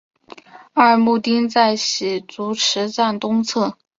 [0.73, 3.77] 二丁目在洗足池站东侧。